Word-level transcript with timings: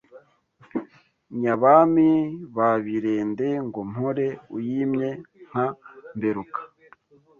Nyabami 1.41 2.09
ba 2.55 2.69
Birende 2.83 3.47
Ngo 3.67 3.79
mpore 3.91 4.25
uyimye 4.55 5.09
nka 5.47 5.65
Mberuka 6.15 6.59